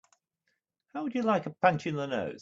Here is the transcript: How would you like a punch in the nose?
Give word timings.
How 0.93 1.03
would 1.03 1.13
you 1.15 1.21
like 1.21 1.45
a 1.45 1.51
punch 1.61 1.85
in 1.85 1.95
the 1.95 2.07
nose? 2.07 2.39